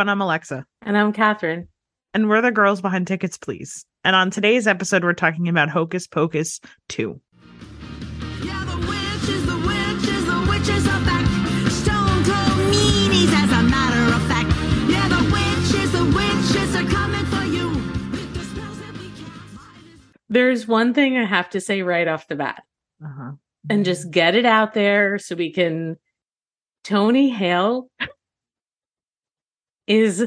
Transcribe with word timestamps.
everyone. 0.00 0.08
I'm 0.08 0.20
Alexa. 0.22 0.64
And 0.80 0.96
I'm 0.96 1.12
Catherine. 1.12 1.68
And 2.14 2.26
we're 2.30 2.40
the 2.40 2.50
girls 2.50 2.80
behind 2.80 3.06
Tickets 3.06 3.36
Please. 3.36 3.84
And 4.02 4.16
on 4.16 4.30
today's 4.30 4.66
episode, 4.66 5.04
we're 5.04 5.12
talking 5.12 5.46
about 5.46 5.68
Hocus 5.68 6.06
Pocus 6.06 6.58
2. 6.88 7.20
Yeah, 8.42 8.64
the 8.64 8.78
witches, 8.78 9.44
the 9.44 9.58
witches, 9.58 10.24
the 10.24 10.46
witches 10.48 10.88
are 10.88 11.04
back. 11.04 11.26
Stone 11.70 12.24
cold 12.24 12.72
meanies, 12.72 13.28
as 13.30 13.52
a 13.52 13.62
matter 13.68 14.14
of 14.14 14.22
fact. 14.26 14.48
Yeah, 14.88 15.06
the 15.08 15.22
witches, 15.34 15.92
the 15.92 16.04
witches 16.06 16.74
are 16.76 16.88
coming 16.90 17.26
for 17.26 17.44
you. 17.44 17.68
With 18.10 18.32
the 18.34 18.44
spells 18.44 18.78
that 18.78 18.92
we 18.94 19.08
can't 19.10 19.50
fight. 19.54 20.00
There's 20.30 20.66
one 20.66 20.94
thing 20.94 21.18
I 21.18 21.24
have 21.26 21.50
to 21.50 21.60
say 21.60 21.82
right 21.82 22.08
off 22.08 22.26
the 22.26 22.36
bat 22.36 22.62
Uh-huh. 23.04 23.32
and 23.68 23.84
just 23.84 24.10
get 24.10 24.34
it 24.34 24.46
out 24.46 24.72
there 24.72 25.18
so 25.18 25.34
we 25.36 25.52
can. 25.52 25.96
Tony 26.84 27.28
Hale 27.28 27.90
is 29.90 30.24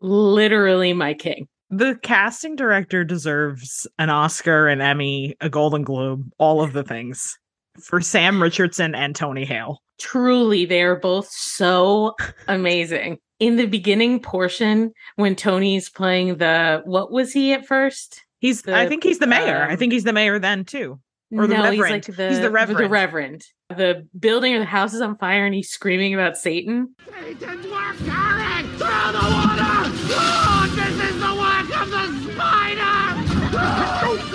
literally 0.00 0.92
my 0.92 1.14
king. 1.14 1.48
The 1.70 1.98
casting 2.02 2.54
director 2.54 3.02
deserves 3.02 3.86
an 3.98 4.10
Oscar, 4.10 4.68
an 4.68 4.80
Emmy, 4.80 5.34
a 5.40 5.48
Golden 5.48 5.82
Globe, 5.82 6.30
all 6.38 6.62
of 6.62 6.74
the 6.74 6.84
things 6.84 7.36
for 7.82 8.00
Sam 8.00 8.40
Richardson 8.40 8.94
and 8.94 9.16
Tony 9.16 9.44
Hale. 9.44 9.82
Truly, 9.98 10.66
they 10.66 10.82
are 10.82 10.96
both 10.96 11.28
so 11.28 12.14
amazing. 12.48 13.18
In 13.40 13.56
the 13.56 13.66
beginning 13.66 14.20
portion, 14.20 14.92
when 15.16 15.34
Tony's 15.34 15.88
playing 15.88 16.36
the 16.36 16.82
what 16.84 17.10
was 17.10 17.32
he 17.32 17.52
at 17.52 17.66
first? 17.66 18.22
He's, 18.38 18.62
The, 18.62 18.76
I 18.76 18.86
think 18.86 19.02
he's 19.02 19.18
the 19.18 19.26
mayor. 19.26 19.66
I 19.68 19.72
um, 19.72 19.78
think 19.78 19.92
he's 19.92 20.04
the 20.04 20.12
mayor 20.12 20.38
then 20.38 20.64
too. 20.64 21.00
Or 21.32 21.46
the 21.46 21.54
no, 21.54 21.70
he's 21.70 21.80
reverend. 21.80 22.08
like 22.08 22.16
the 22.16 22.28
He's 22.28 22.40
the 22.40 22.50
reverend. 22.50 22.78
The 22.78 22.88
reverend. 22.88 23.44
The 23.70 24.06
building 24.18 24.54
or 24.54 24.60
the 24.60 24.64
house 24.64 24.94
is 24.94 25.00
on 25.00 25.16
fire, 25.16 25.44
and 25.44 25.54
he's 25.54 25.70
screaming 25.70 26.14
about 26.14 26.36
Satan. 26.36 26.94
Satan's 27.12 27.66
work, 27.66 27.96
Karen! 28.06 28.45
Through 28.76 29.12
the 29.12 29.26
water! 29.32 29.74
Oh, 30.12 30.68
this 30.76 30.96
is 31.08 31.16
the 31.20 31.32
work 31.34 31.68
of 31.80 31.88
the 31.90 32.04
spider! 32.32 32.96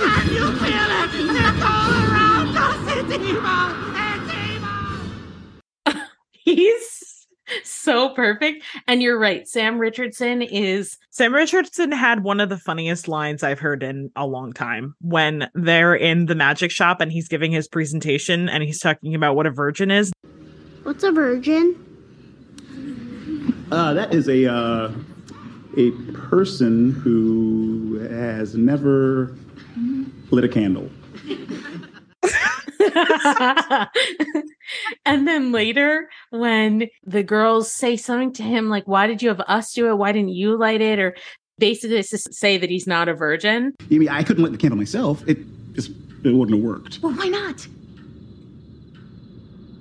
Can 0.02 0.26
you 0.34 0.46
feel 0.58 0.90
it? 0.98 1.12
It's 1.14 1.64
all 1.64 1.92
around 1.92 2.58
us! 2.58 2.82
It's 2.98 3.14
evil! 3.24 3.70
It's 3.96 4.30
evil! 5.94 6.02
He's 6.32 7.28
so 7.64 8.10
perfect. 8.10 8.64
And 8.88 9.02
you're 9.02 9.20
right. 9.20 9.48
Sam 9.48 9.78
Richardson 9.78 10.42
is 10.42 10.98
Sam 11.10 11.34
Richardson 11.34 11.92
had 11.92 12.24
one 12.24 12.40
of 12.40 12.50
the 12.50 12.58
funniest 12.58 13.08
lines 13.08 13.44
I've 13.44 13.60
heard 13.60 13.84
in 13.84 14.12
a 14.16 14.26
long 14.26 14.54
time 14.54 14.96
when 15.02 15.50
they're 15.54 15.96
in 15.96 16.26
the 16.26 16.36
magic 16.36 16.72
shop 16.72 17.02
and 17.02 17.12
he's 17.12 17.28
giving 17.28 17.52
his 17.52 17.68
presentation 17.68 18.50
and 18.50 18.64
he's 18.64 18.80
talking 18.80 19.14
about 19.14 19.36
what 19.36 19.46
a 19.46 19.52
virgin 19.52 19.92
is. 19.92 20.12
What's 20.84 21.04
a 21.04 21.12
virgin? 21.12 21.91
Uh, 23.72 23.94
that 23.94 24.14
is 24.14 24.28
a 24.28 24.52
uh, 24.52 24.92
a 25.78 25.92
person 26.14 26.92
who 26.92 28.00
has 28.12 28.56
never 28.56 29.36
lit 30.32 30.44
a 30.44 30.50
candle. 30.50 30.90
and 35.06 35.28
then 35.28 35.52
later 35.52 36.10
when 36.32 36.88
the 37.06 37.24
girls 37.24 37.72
say 37.72 37.96
something 37.96 38.34
to 38.34 38.44
him 38.44 38.70
like 38.70 38.88
why 38.88 39.08
did 39.08 39.22
you 39.22 39.30
have 39.30 39.40
us 39.42 39.74
do 39.74 39.90
it 39.90 39.96
why 39.96 40.12
didn't 40.12 40.30
you 40.30 40.58
light 40.58 40.82
it 40.82 41.00
or 41.00 41.16
basically 41.60 41.98
it's 41.98 42.10
to 42.10 42.18
say 42.18 42.58
that 42.58 42.70
he's 42.70 42.88
not 42.88 43.08
a 43.08 43.14
virgin 43.14 43.74
I 43.92 43.98
mean, 43.98 44.10
I 44.10 44.24
couldn't 44.24 44.44
light 44.44 44.52
the 44.52 44.58
candle 44.58 44.78
myself. 44.78 45.24
It 45.28 45.40
just 45.74 45.92
it 46.24 46.34
wouldn't 46.34 46.58
have 46.58 46.64
worked. 46.64 47.00
Well, 47.02 47.14
why 47.14 47.28
not? 47.28 47.68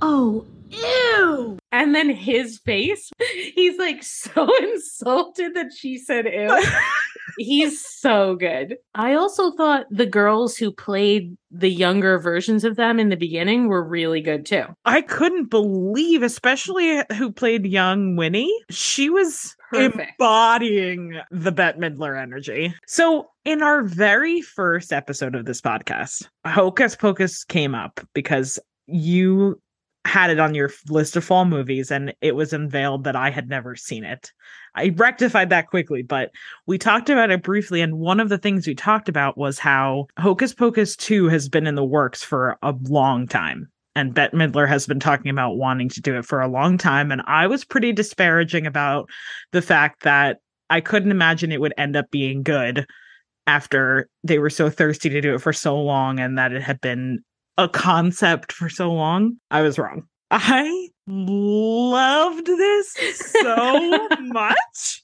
Oh, 0.03 0.47
ew! 0.71 1.59
and 1.73 1.95
then 1.95 2.11
his 2.11 2.59
face 2.59 3.11
he's 3.55 3.79
like 3.79 4.03
so 4.03 4.49
insulted 4.63 5.55
that 5.55 5.73
she 5.77 5.99
said 5.99 6.27
ew 6.27 6.63
he's 7.39 7.85
so 7.87 8.35
good 8.37 8.77
i 8.95 9.15
also 9.15 9.53
thought 9.53 9.87
the 9.91 10.07
girls 10.07 10.57
who 10.57 10.73
played 10.73 11.37
the 11.51 11.71
younger 11.71 12.19
versions 12.19 12.65
of 12.65 12.77
them 12.77 12.99
in 12.99 13.09
the 13.09 13.17
beginning 13.17 13.69
were 13.69 13.83
really 13.83 14.21
good 14.21 14.45
too 14.47 14.65
I 14.85 15.03
couldn't 15.03 15.51
believe, 15.51 16.23
especially 16.23 17.03
who 17.17 17.31
played 17.31 17.67
young 17.67 18.17
Winnie. 18.17 18.53
She 18.71 19.11
was 19.11 19.57
Perfect. 19.71 20.13
embodying 20.19 21.21
the 21.31 21.53
Bette 21.53 21.79
Midler 21.79 22.21
energy. 22.21 22.75
So, 22.87 23.29
in 23.45 23.63
our 23.63 23.83
very 23.83 24.41
first 24.41 24.93
episode 24.93 25.35
of 25.35 25.45
this 25.45 25.61
podcast, 25.61 26.29
Hocus 26.47 26.97
Pocus 26.97 27.45
came 27.45 27.75
up 27.75 28.01
because 28.15 28.59
you 28.87 29.61
had 30.05 30.31
it 30.31 30.41
on 30.41 30.55
your 30.55 30.71
list 30.89 31.17
of 31.17 31.25
fall 31.25 31.45
movies 31.45 31.91
and 31.91 32.15
it 32.21 32.35
was 32.35 32.53
unveiled 32.53 33.05
that 33.05 33.17
I 33.17 33.31
had 33.31 33.49
never 33.49 33.77
seen 33.77 34.05
it. 34.05 34.33
I 34.75 34.91
rectified 34.97 35.51
that 35.51 35.67
quickly, 35.67 36.03
but 36.03 36.31
we 36.67 36.79
talked 36.79 37.11
about 37.11 37.31
it 37.31 37.43
briefly. 37.43 37.81
And 37.81 37.99
one 37.99 38.21
of 38.21 38.29
the 38.29 38.39
things 38.39 38.67
we 38.67 38.75
talked 38.75 39.09
about 39.09 39.37
was 39.37 39.59
how 39.59 40.07
Hocus 40.19 40.55
Pocus 40.55 40.97
2 40.97 41.29
has 41.29 41.49
been 41.49 41.67
in 41.67 41.75
the 41.75 41.85
works 41.85 42.23
for 42.23 42.57
a 42.63 42.75
long 42.89 43.27
time. 43.27 43.69
And 43.97 44.15
Bette 44.15 44.37
Midler 44.37 44.69
has 44.69 44.87
been 44.87 45.01
talking 45.01 45.31
about 45.31 45.57
wanting 45.57 45.89
to 45.91 46.01
do 46.01 46.17
it 46.17 46.25
for 46.25 46.41
a 46.41 46.49
long 46.49 46.79
time. 46.79 47.11
And 47.11 47.23
I 47.27 47.47
was 47.47 47.65
pretty 47.65 47.93
disparaging 47.93 48.67
about 48.67 49.11
the 49.53 49.63
fact 49.63 50.05
that 50.05 50.39
I 50.71 50.81
couldn't 50.81 51.11
imagine 51.11 51.51
it 51.51 51.61
would 51.61 51.75
end 51.77 51.97
up 51.97 52.11
being 52.11 52.43
good 52.43 52.87
after 53.47 54.09
they 54.23 54.39
were 54.39 54.51
so 54.51 54.71
thirsty 54.71 55.09
to 55.09 55.21
do 55.21 55.35
it 55.35 55.41
for 55.41 55.53
so 55.53 55.81
long 55.81 56.21
and 56.21 56.39
that 56.39 56.53
it 56.53 56.63
had 56.63 56.81
been 56.81 57.25
a 57.59 57.69
concept 57.69 58.53
for 58.53 58.69
so 58.69 58.93
long. 58.93 59.37
I 59.51 59.63
was 59.63 59.79
wrong. 59.79 60.05
I 60.31 60.89
loved 61.07 62.47
this 62.47 62.93
so 63.43 64.09
much. 64.21 65.03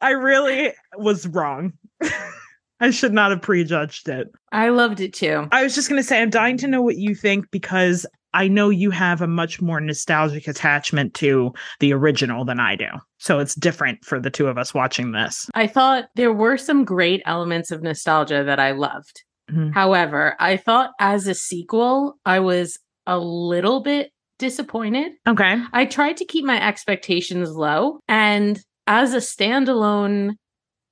I 0.00 0.10
really 0.10 0.72
was 0.96 1.26
wrong. 1.26 1.72
I 2.80 2.90
should 2.90 3.12
not 3.12 3.30
have 3.30 3.42
prejudged 3.42 4.08
it. 4.08 4.28
i 4.50 4.68
loved 4.70 4.98
it 4.98 5.12
too 5.14 5.46
I 5.52 5.62
was 5.62 5.74
just 5.74 5.88
going 5.88 6.00
to 6.00 6.06
say, 6.06 6.20
I'm 6.20 6.30
dying 6.30 6.56
to 6.58 6.66
know 6.66 6.82
what 6.82 6.96
you 6.96 7.14
think 7.14 7.48
because 7.52 8.04
I 8.34 8.48
know 8.48 8.70
you 8.70 8.90
have 8.90 9.20
a 9.20 9.26
much 9.26 9.60
more 9.60 9.80
nostalgic 9.80 10.48
attachment 10.48 11.14
to 11.14 11.52
the 11.80 11.92
original 11.92 12.44
than 12.44 12.58
I 12.58 12.76
do. 12.76 12.86
So 13.18 13.38
it's 13.38 13.54
different 13.54 14.04
for 14.04 14.18
the 14.18 14.30
two 14.30 14.48
of 14.48 14.58
us 14.58 14.72
watching 14.72 15.12
this. 15.12 15.48
I 15.54 15.66
thought 15.66 16.06
there 16.16 16.32
were 16.32 16.56
some 16.56 16.84
great 16.84 17.22
elements 17.26 17.70
of 17.70 17.82
nostalgia 17.82 18.42
that 18.44 18.58
I 18.58 18.72
loved. 18.72 19.22
Mhm. 19.52 19.74
However, 19.74 20.34
I 20.40 20.56
thought 20.56 20.90
as 21.00 21.26
a 21.26 21.34
sequel, 21.34 22.14
I 22.24 22.40
was 22.40 22.78
a 23.06 23.18
little 23.18 23.80
bit 23.80 24.10
disappointed. 24.38 25.12
Okay. 25.28 25.62
I 25.72 25.84
tried 25.84 26.16
to 26.18 26.24
keep 26.24 26.44
my 26.44 26.60
expectations 26.60 27.50
low. 27.50 27.98
And 28.08 28.60
as 28.86 29.14
a 29.14 29.18
standalone 29.18 30.32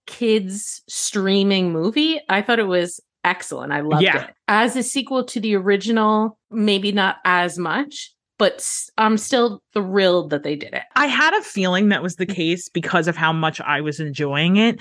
kids 0.07 0.83
streaming 0.89 1.73
movie, 1.73 2.21
I 2.29 2.43
thought 2.43 2.59
it 2.59 2.67
was 2.67 3.01
excellent. 3.25 3.73
I 3.73 3.81
loved 3.81 4.03
Yeah. 4.03 4.25
it. 4.25 4.35
As 4.49 4.77
a 4.77 4.83
sequel 4.83 5.25
to 5.25 5.41
the 5.41 5.55
original, 5.57 6.39
maybe 6.51 6.91
not 6.93 7.17
as 7.25 7.59
much, 7.59 8.13
but 8.39 8.67
I'm 8.97 9.19
still 9.19 9.61
thrilled 9.75 10.31
that 10.31 10.43
they 10.43 10.57
did 10.57 10.73
it. 10.73 10.83
I 10.97 11.07
had 11.07 11.35
a 11.35 11.43
feeling 11.43 11.91
that 11.91 12.03
was 12.03 12.17
the 12.17 12.27
case 12.27 12.69
because 12.69 13.07
of 13.09 13.17
how 13.17 13.33
much 13.33 13.61
I 13.61 13.81
was 13.83 14.01
enjoying 14.01 14.57
it. 14.57 14.81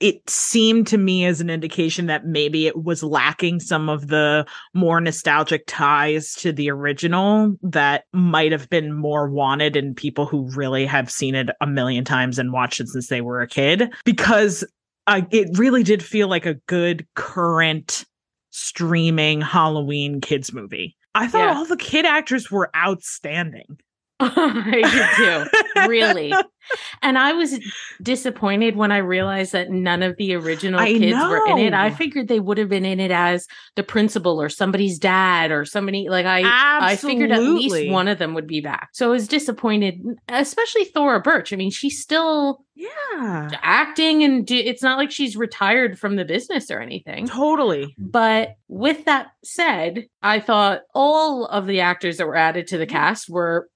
It 0.00 0.28
seemed 0.30 0.86
to 0.88 0.98
me 0.98 1.24
as 1.24 1.40
an 1.40 1.50
indication 1.50 2.06
that 2.06 2.24
maybe 2.24 2.66
it 2.68 2.84
was 2.84 3.02
lacking 3.02 3.58
some 3.58 3.88
of 3.88 4.06
the 4.06 4.46
more 4.74 5.00
nostalgic 5.00 5.64
ties 5.66 6.34
to 6.34 6.52
the 6.52 6.70
original 6.70 7.56
that 7.62 8.04
might 8.12 8.52
have 8.52 8.70
been 8.70 8.92
more 8.92 9.28
wanted 9.28 9.74
in 9.74 9.94
people 9.94 10.24
who 10.26 10.48
really 10.54 10.86
have 10.86 11.10
seen 11.10 11.34
it 11.34 11.48
a 11.60 11.66
million 11.66 12.04
times 12.04 12.38
and 12.38 12.52
watched 12.52 12.80
it 12.80 12.88
since 12.88 13.08
they 13.08 13.20
were 13.20 13.40
a 13.40 13.48
kid. 13.48 13.92
Because 14.04 14.64
I, 15.08 15.26
it 15.32 15.58
really 15.58 15.82
did 15.82 16.02
feel 16.02 16.28
like 16.28 16.46
a 16.46 16.54
good 16.66 17.06
current 17.16 18.04
streaming 18.50 19.40
Halloween 19.40 20.20
kids 20.20 20.52
movie. 20.52 20.96
I 21.14 21.26
thought 21.26 21.48
Yeah. 21.48 21.56
all 21.56 21.64
the 21.64 21.76
kid 21.76 22.04
actors 22.04 22.50
were 22.50 22.70
outstanding. 22.76 23.78
I 24.20 24.82
did 24.82 25.82
too. 25.82 25.88
really. 25.88 26.32
And 27.02 27.18
I 27.18 27.32
was 27.32 27.58
disappointed 28.02 28.76
when 28.76 28.92
I 28.92 28.98
realized 28.98 29.52
that 29.52 29.70
none 29.70 30.02
of 30.02 30.16
the 30.16 30.34
original 30.34 30.80
I 30.80 30.92
kids 30.92 31.16
were 31.16 31.46
in 31.48 31.58
it. 31.58 31.72
I 31.72 31.90
figured 31.90 32.28
they 32.28 32.40
would 32.40 32.58
have 32.58 32.68
been 32.68 32.84
in 32.84 33.00
it 33.00 33.10
as 33.10 33.46
the 33.76 33.82
principal 33.82 34.40
or 34.40 34.48
somebody's 34.48 34.98
dad 34.98 35.50
or 35.50 35.64
somebody 35.64 36.08
like 36.08 36.26
I 36.26 36.42
I 36.44 36.96
figured 36.96 37.30
at 37.30 37.42
least 37.42 37.90
one 37.90 38.08
of 38.08 38.18
them 38.18 38.34
would 38.34 38.46
be 38.46 38.60
back. 38.60 38.90
So 38.92 39.06
I 39.06 39.10
was 39.10 39.28
disappointed, 39.28 40.02
especially 40.28 40.84
Thora 40.84 41.20
Birch. 41.20 41.52
I 41.52 41.56
mean, 41.56 41.70
she's 41.70 42.00
still 42.00 42.64
Yeah. 42.74 43.48
acting 43.62 44.22
and 44.22 44.46
do, 44.46 44.56
it's 44.56 44.82
not 44.82 44.98
like 44.98 45.10
she's 45.10 45.36
retired 45.36 45.98
from 45.98 46.16
the 46.16 46.24
business 46.24 46.70
or 46.70 46.80
anything. 46.80 47.26
Totally. 47.26 47.94
But 47.98 48.56
with 48.68 49.04
that 49.06 49.28
said, 49.42 50.06
I 50.22 50.40
thought 50.40 50.82
all 50.94 51.46
of 51.46 51.66
the 51.66 51.80
actors 51.80 52.18
that 52.18 52.26
were 52.26 52.36
added 52.36 52.66
to 52.68 52.78
the 52.78 52.86
mm-hmm. 52.86 52.96
cast 52.96 53.30
were 53.30 53.68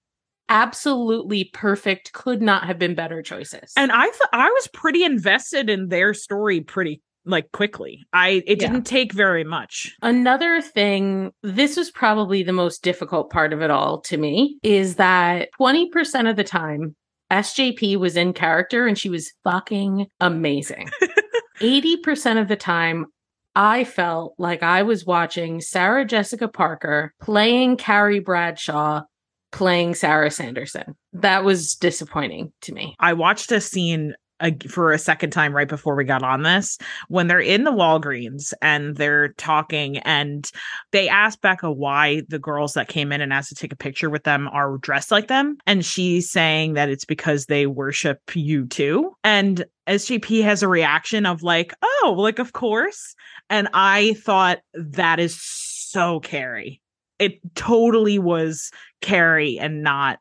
absolutely 0.48 1.44
perfect, 1.52 2.12
could 2.12 2.42
not 2.42 2.64
have 2.66 2.78
been 2.78 2.94
better 2.94 3.22
choices. 3.22 3.72
And 3.76 3.90
I 3.92 4.08
thought 4.10 4.28
I 4.32 4.48
was 4.50 4.68
pretty 4.68 5.04
invested 5.04 5.68
in 5.70 5.88
their 5.88 6.14
story 6.14 6.60
pretty 6.60 7.00
like 7.24 7.52
quickly. 7.52 8.04
I 8.12 8.42
it 8.46 8.60
Yeah. 8.60 8.68
didn't 8.72 8.84
take 8.84 9.12
very 9.12 9.44
much. 9.44 9.94
Another 10.02 10.60
thing, 10.60 11.30
this 11.42 11.76
was 11.76 11.90
probably 11.90 12.42
the 12.42 12.52
most 12.52 12.82
difficult 12.82 13.30
part 13.30 13.52
of 13.52 13.62
it 13.62 13.70
all 13.70 14.00
to 14.02 14.16
me, 14.16 14.58
is 14.64 14.96
that 14.96 15.50
20% 15.60 16.28
of 16.28 16.34
the 16.36 16.42
time, 16.44 16.96
SJP 17.30 17.96
was 17.96 18.16
in 18.16 18.32
character 18.32 18.86
and 18.86 18.98
she 18.98 19.08
was 19.08 19.32
fucking 19.44 20.06
amazing. 20.20 20.90
80% 21.60 22.40
of 22.40 22.48
the 22.48 22.56
time, 22.56 23.06
I 23.54 23.84
felt 23.84 24.34
like 24.38 24.62
I 24.62 24.82
was 24.82 25.04
watching 25.06 25.60
Sarah 25.60 26.04
Jessica 26.04 26.48
Parker 26.48 27.14
playing 27.22 27.76
Carrie 27.76 28.18
Bradshaw 28.20 29.02
playing 29.52 29.94
Sarah 29.94 30.30
Sanderson. 30.30 30.96
That 31.12 31.44
was 31.44 31.74
disappointing 31.74 32.52
to 32.62 32.72
me. 32.72 32.96
I 32.98 33.12
watched 33.12 33.52
a 33.52 33.60
scene 33.60 34.14
for 34.68 34.92
a 34.92 34.98
second 34.98 35.30
time 35.30 35.54
right 35.54 35.68
before 35.68 35.94
we 35.94 36.04
got 36.04 36.22
on 36.22 36.42
this 36.42 36.78
when 37.08 37.28
they're 37.28 37.40
in 37.40 37.64
the 37.64 37.70
Walgreens 37.70 38.52
and 38.60 38.96
they're 38.96 39.28
talking 39.34 39.98
and 39.98 40.50
they 40.90 41.08
ask 41.08 41.40
Becca 41.40 41.70
why 41.70 42.22
the 42.28 42.38
girls 42.38 42.74
that 42.74 42.88
came 42.88 43.12
in 43.12 43.20
and 43.20 43.32
asked 43.32 43.50
to 43.50 43.54
take 43.54 43.72
a 43.72 43.76
picture 43.76 44.10
with 44.10 44.24
them 44.24 44.48
are 44.48 44.78
dressed 44.78 45.10
like 45.10 45.28
them 45.28 45.58
and 45.66 45.84
she's 45.84 46.30
saying 46.30 46.74
that 46.74 46.88
it's 46.88 47.04
because 47.04 47.46
they 47.46 47.66
worship 47.66 48.18
you 48.34 48.66
too 48.66 49.12
and 49.22 49.64
SJP 49.86 50.42
has 50.42 50.62
a 50.62 50.68
reaction 50.68 51.24
of 51.24 51.42
like 51.42 51.72
oh 51.82 52.14
like 52.18 52.40
of 52.40 52.52
course 52.52 53.14
and 53.48 53.68
I 53.74 54.14
thought 54.14 54.58
that 54.74 55.20
is 55.20 55.40
so 55.40 56.18
Carrie 56.18 56.81
it 57.22 57.38
totally 57.54 58.18
was 58.18 58.70
Carrie 59.00 59.58
and 59.58 59.82
not 59.82 60.18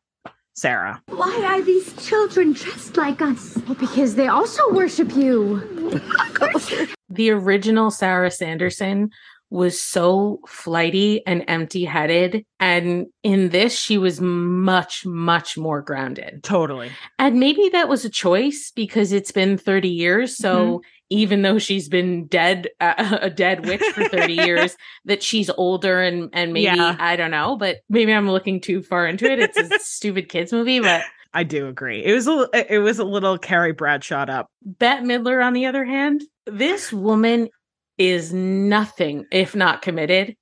Sarah 0.54 1.02
Why 1.08 1.42
are 1.46 1.62
these 1.62 1.92
children 2.08 2.54
dressed 2.54 2.96
like 2.96 3.22
us? 3.22 3.58
Well, 3.66 3.76
because 3.76 4.16
they 4.16 4.28
also 4.28 4.62
worship 4.72 5.16
you. 5.16 6.00
The 7.14 7.32
original 7.32 7.92
Sarah 7.92 8.32
Sanderson 8.32 9.10
was 9.50 9.82
so 9.82 10.40
flighty 10.48 11.22
and 11.28 11.44
empty 11.50 11.84
headed. 11.84 12.46
And 12.58 13.08
in 13.22 13.50
this, 13.50 13.78
she 13.78 13.98
was 13.98 14.22
much, 14.22 15.06
much 15.06 15.58
more 15.58 15.82
grounded. 15.82 16.42
totally 16.42 16.90
And 17.20 17.38
maybe 17.38 17.68
that 17.74 17.90
was 17.90 18.06
a 18.06 18.10
choice 18.10 18.72
because 18.74 19.12
it's 19.12 19.34
been 19.34 19.58
30 19.58 19.90
years. 19.90 20.38
So 20.38 20.56
mm-hmm. 20.56 20.88
Even 21.12 21.42
though 21.44 21.60
she's 21.60 21.88
been 21.90 22.26
dead, 22.26 22.70
uh, 22.80 23.18
a 23.22 23.30
dead 23.30 23.66
witch 23.68 23.84
for 23.94 24.08
30 24.08 24.34
years, 24.46 24.76
that 25.06 25.22
she's 25.22 25.50
older 25.52 26.02
and, 26.02 26.30
and 26.34 26.54
maybe, 26.54 26.78
Yeah. 26.78 26.96
I 27.00 27.16
don't 27.16 27.32
know, 27.32 27.58
but 27.58 27.78
maybe 27.90 28.14
I'm 28.14 28.30
looking 28.32 28.62
too 28.62 28.82
far 28.82 29.06
into 29.06 29.30
it. 29.30 29.40
It's 29.40 29.58
a 29.58 29.70
stupid 29.80 30.30
kids 30.30 30.52
movie, 30.52 30.80
but 30.80 31.04
I 31.34 31.44
do 31.44 31.68
agree. 31.68 32.04
It 32.04 32.14
was 32.14 32.28
a 32.28 32.74
it 32.74 32.80
was 32.80 33.00
a 33.00 33.06
little 33.06 33.38
Carrie 33.38 33.72
Bradshaw 33.74 34.24
up. 34.24 34.48
Bette 34.64 35.04
Midler, 35.04 35.46
on 35.46 35.54
the 35.54 35.66
other 35.66 35.86
hand, 35.86 36.24
this 36.46 36.92
woman 36.92 37.50
is 37.98 38.34
nothing 38.34 39.26
if 39.32 39.56
not 39.56 39.82
committed. 39.82 40.36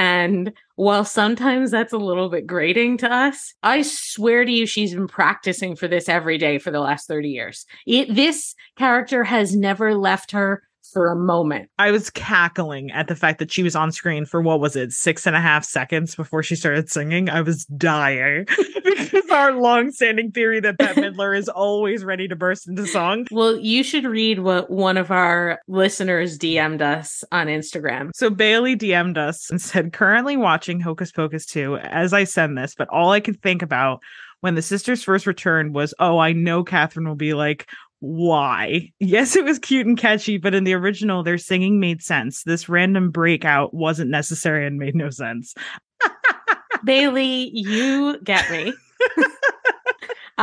And 0.00 0.54
while 0.76 1.04
sometimes 1.04 1.70
that's 1.70 1.92
a 1.92 1.98
little 1.98 2.30
bit 2.30 2.46
grating 2.46 2.96
to 2.98 3.12
us, 3.12 3.52
I 3.62 3.82
swear 3.82 4.46
to 4.46 4.50
you, 4.50 4.64
she's 4.64 4.94
been 4.94 5.06
practicing 5.06 5.76
for 5.76 5.88
this 5.88 6.08
every 6.08 6.38
day 6.38 6.56
for 6.56 6.70
the 6.70 6.80
last 6.80 7.06
30 7.06 7.28
years. 7.28 7.66
It, 7.86 8.14
this 8.14 8.54
character 8.78 9.24
has 9.24 9.54
never 9.54 9.94
left 9.94 10.30
her 10.30 10.62
for 10.92 11.10
a 11.10 11.16
moment. 11.16 11.70
I 11.78 11.90
was 11.90 12.10
cackling 12.10 12.90
at 12.90 13.08
the 13.08 13.16
fact 13.16 13.38
that 13.38 13.52
she 13.52 13.62
was 13.62 13.74
on 13.74 13.92
screen 13.92 14.26
for 14.26 14.42
what 14.42 14.60
was 14.60 14.76
it, 14.76 14.92
six 14.92 15.26
and 15.26 15.36
a 15.36 15.40
half 15.40 15.64
seconds 15.64 16.14
before 16.14 16.42
she 16.42 16.56
started 16.56 16.90
singing. 16.90 17.28
I 17.28 17.40
was 17.40 17.64
dying 17.66 18.46
because 18.84 19.30
our 19.30 19.52
long-standing 19.52 20.32
theory 20.32 20.60
that 20.60 20.78
Bette 20.78 21.00
Midler 21.00 21.36
is 21.36 21.48
always 21.48 22.04
ready 22.04 22.28
to 22.28 22.36
burst 22.36 22.68
into 22.68 22.86
song. 22.86 23.26
Well, 23.30 23.56
you 23.56 23.82
should 23.82 24.04
read 24.04 24.40
what 24.40 24.70
one 24.70 24.96
of 24.96 25.10
our 25.10 25.60
listeners 25.68 26.38
DM'd 26.38 26.82
us 26.82 27.24
on 27.32 27.46
Instagram. 27.46 28.10
So 28.14 28.30
Bailey 28.30 28.76
DM'd 28.76 29.18
us 29.18 29.50
and 29.50 29.60
said, 29.60 29.92
currently 29.92 30.36
watching 30.36 30.80
Hocus 30.80 31.12
Pocus 31.12 31.46
2 31.46 31.76
as 31.78 32.12
I 32.12 32.24
send 32.24 32.58
this, 32.58 32.74
but 32.74 32.88
all 32.88 33.10
I 33.10 33.20
could 33.20 33.40
think 33.42 33.62
about 33.62 34.00
when 34.40 34.54
the 34.54 34.62
sisters 34.62 35.02
first 35.02 35.26
returned 35.26 35.74
was, 35.74 35.94
oh, 35.98 36.18
I 36.18 36.32
know 36.32 36.64
Catherine 36.64 37.06
will 37.06 37.14
be 37.14 37.34
like, 37.34 37.68
why? 38.00 38.92
Yes, 38.98 39.36
it 39.36 39.44
was 39.44 39.58
cute 39.58 39.86
and 39.86 39.96
catchy, 39.96 40.38
but 40.38 40.54
in 40.54 40.64
the 40.64 40.74
original, 40.74 41.22
their 41.22 41.38
singing 41.38 41.78
made 41.78 42.02
sense. 42.02 42.42
This 42.44 42.68
random 42.68 43.10
breakout 43.10 43.72
wasn't 43.74 44.10
necessary 44.10 44.66
and 44.66 44.78
made 44.78 44.94
no 44.94 45.10
sense. 45.10 45.54
Bailey, 46.84 47.50
you 47.54 48.18
get 48.22 48.50
me. 48.50 48.72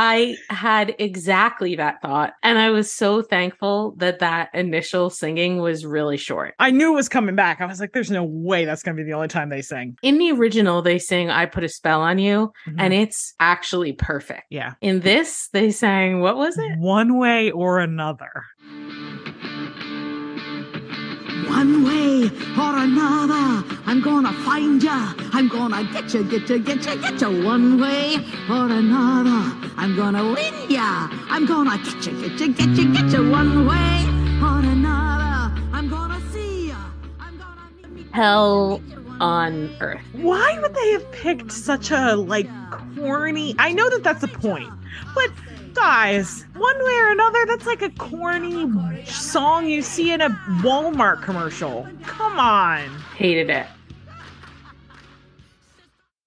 I 0.00 0.36
had 0.48 0.94
exactly 1.00 1.74
that 1.74 2.00
thought. 2.00 2.34
And 2.44 2.56
I 2.56 2.70
was 2.70 2.92
so 2.92 3.20
thankful 3.20 3.94
that 3.96 4.20
that 4.20 4.50
initial 4.54 5.10
singing 5.10 5.58
was 5.58 5.84
really 5.84 6.16
short. 6.16 6.54
I 6.60 6.70
knew 6.70 6.92
it 6.92 6.94
was 6.94 7.08
coming 7.08 7.34
back. 7.34 7.60
I 7.60 7.66
was 7.66 7.80
like, 7.80 7.92
there's 7.92 8.10
no 8.10 8.22
way 8.22 8.64
that's 8.64 8.84
going 8.84 8.96
to 8.96 9.02
be 9.02 9.08
the 9.10 9.16
only 9.16 9.26
time 9.26 9.48
they 9.48 9.60
sing. 9.60 9.96
In 10.02 10.18
the 10.18 10.30
original, 10.30 10.82
they 10.82 11.00
sing 11.00 11.30
I 11.30 11.46
Put 11.46 11.64
a 11.64 11.68
Spell 11.68 12.00
on 12.00 12.18
You, 12.18 12.52
Mm-hmm. 12.68 12.78
and 12.80 12.94
it's 12.94 13.34
actually 13.40 13.92
perfect. 13.92 14.44
yeah. 14.50 14.74
In 14.80 15.00
this, 15.00 15.48
they 15.52 15.72
sang, 15.72 16.20
what 16.20 16.36
was 16.36 16.56
it? 16.58 16.78
One 16.78 17.18
way 17.18 17.50
or 17.50 17.80
another. 17.80 18.44
One 21.58 21.82
way 21.82 22.30
or 22.56 22.78
another, 22.86 23.64
I'm 23.84 24.00
gonna 24.00 24.32
find 24.44 24.80
ya. 24.80 25.12
I'm 25.32 25.48
gonna 25.48 25.82
get 25.92 26.14
ya, 26.14 26.22
get 26.22 26.48
ya, 26.48 26.58
get 26.58 26.86
ya, 26.86 26.94
get 26.94 27.20
ya. 27.20 27.28
One 27.30 27.80
way 27.80 28.14
or 28.48 28.70
another, 28.70 29.56
I'm 29.76 29.96
gonna 29.96 30.22
win 30.22 30.54
ya. 30.70 31.08
I'm 31.28 31.46
gonna 31.46 31.76
get 31.78 32.06
ya, 32.06 32.12
get 32.12 32.38
ya, 32.38 32.46
get 32.46 32.68
ya, 32.78 32.84
get 32.92 33.10
ya. 33.10 33.28
One 33.28 33.66
way 33.66 34.04
or 34.40 34.60
another, 34.60 35.60
I'm 35.72 35.88
gonna 35.90 36.20
see 36.30 36.68
ya. 36.68 36.76
I'm 37.18 37.36
gonna 37.38 37.88
meet 37.92 38.06
ya. 38.06 38.12
Hell 38.12 38.80
on 39.20 39.74
Earth. 39.80 40.00
Why 40.12 40.60
would 40.60 40.74
they 40.76 40.92
have 40.92 41.10
picked 41.10 41.50
such 41.50 41.90
a 41.90 42.14
like 42.14 42.48
corny? 42.94 43.56
I 43.58 43.72
know 43.72 43.90
that 43.90 44.04
that's 44.04 44.20
the 44.20 44.28
point, 44.28 44.70
but 45.12 45.32
guys, 45.74 46.44
one 46.56 46.84
way 46.84 46.96
or 46.98 47.10
another, 47.10 47.44
that's 47.46 47.66
like 47.66 47.82
a 47.82 47.90
corny 47.90 48.70
song 49.06 49.66
you 49.68 49.82
see 49.82 50.12
in 50.12 50.20
a 50.20 50.30
Walmart 50.62 51.22
commercial. 51.22 51.86
Come 52.04 52.38
on. 52.38 52.88
Hated 53.16 53.50
it. 53.50 53.66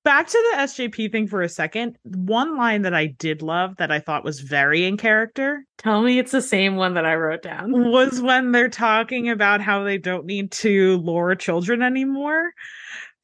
Back 0.03 0.27
to 0.27 0.51
the 0.53 0.61
SJP 0.63 1.11
thing 1.11 1.27
for 1.27 1.43
a 1.43 1.49
second. 1.49 1.95
One 2.03 2.57
line 2.57 2.81
that 2.81 2.93
I 2.95 3.05
did 3.05 3.43
love 3.43 3.77
that 3.77 3.91
I 3.91 3.99
thought 3.99 4.23
was 4.23 4.39
very 4.39 4.83
in 4.85 4.97
character 4.97 5.63
Tell 5.77 6.01
me 6.01 6.17
it's 6.19 6.31
the 6.31 6.41
same 6.41 6.75
one 6.75 6.93
that 6.95 7.05
I 7.05 7.15
wrote 7.15 7.41
down. 7.43 7.71
was 7.91 8.19
when 8.21 8.51
they're 8.51 8.69
talking 8.69 9.29
about 9.29 9.61
how 9.61 9.83
they 9.83 9.97
don't 9.99 10.25
need 10.25 10.51
to 10.53 10.97
lure 10.97 11.35
children 11.35 11.81
anymore. 11.83 12.51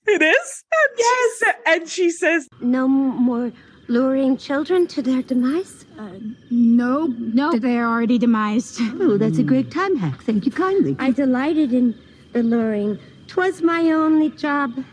It 0.07 0.21
is? 0.21 0.63
And 0.71 0.97
yes. 0.97 1.17
She 1.39 1.45
sa- 1.45 1.71
and 1.71 1.89
she 1.89 2.09
says, 2.11 2.47
No 2.61 2.87
more 2.87 3.51
luring 3.87 4.37
children 4.37 4.87
to 4.87 5.01
their 5.01 5.21
demise? 5.21 5.85
Uh, 5.97 6.09
no, 6.49 7.07
no, 7.07 7.57
they're 7.57 7.87
already 7.87 8.17
demised. 8.19 8.79
Oh, 9.01 9.17
that's 9.17 9.37
a 9.37 9.43
great 9.43 9.71
time 9.71 9.95
hack. 9.95 10.21
Thank 10.23 10.45
you 10.45 10.51
kindly. 10.51 10.95
I 10.99 11.11
delighted 11.11 11.73
in 11.73 11.95
the 12.33 12.43
luring. 12.43 12.99
'Twas 13.27 13.61
my 13.61 13.91
only 13.91 14.29
job. 14.29 14.83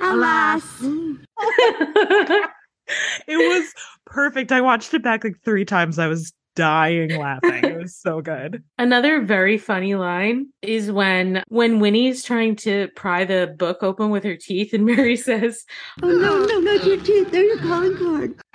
Alas. 0.00 0.64
it 3.26 3.36
was 3.36 3.74
perfect. 4.04 4.52
I 4.52 4.60
watched 4.60 4.94
it 4.94 5.02
back 5.02 5.24
like 5.24 5.40
three 5.44 5.64
times. 5.64 5.98
I 5.98 6.06
was 6.06 6.32
dying 6.56 7.16
laughing. 7.16 7.64
It 7.64 7.78
was 7.78 7.96
so 7.96 8.20
good. 8.20 8.64
Another 8.78 9.20
very 9.20 9.58
funny 9.58 9.94
line 9.94 10.48
is 10.62 10.90
when 10.90 11.44
when 11.48 11.78
Winnie's 11.78 12.24
trying 12.24 12.56
to 12.56 12.88
pry 12.96 13.24
the 13.24 13.54
book 13.56 13.82
open 13.82 14.10
with 14.10 14.24
her 14.24 14.36
teeth 14.36 14.72
and 14.72 14.84
Mary 14.96 15.16
says, 15.16 15.64
Oh, 16.02 16.08
no, 16.08 16.44
no, 16.44 16.58
not 16.58 16.84
your 16.84 17.00
teeth. 17.00 17.30
They're 17.30 17.44
your 17.44 17.58
calling 17.58 17.96
card. 17.96 18.34